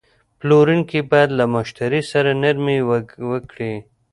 [0.39, 2.79] پلورونکی باید له مشتری سره نرمي
[3.31, 3.73] وکړي.